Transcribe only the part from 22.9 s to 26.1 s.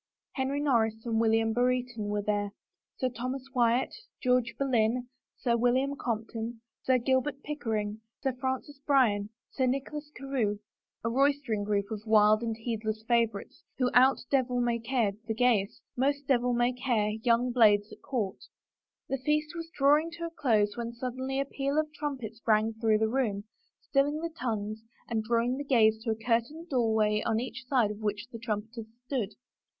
the room, stilling the tongues and drawing the gaze to